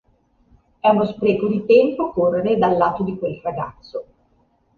[0.79, 4.05] È uno spreco di tempo correre dal lato di quel ragazzo.